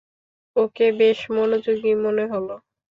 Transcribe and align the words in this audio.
ওকে 0.55 0.85
বেশ 0.99 1.19
মনোযোগী 1.35 1.91
মনে 2.03 2.25
হলো। 2.31 2.55